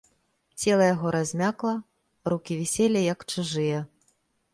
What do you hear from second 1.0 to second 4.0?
размякла, рукі віселі, як чужыя.